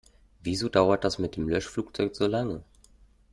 [0.41, 2.63] Wieso dauert das mit dem Löschflugzeug so lange?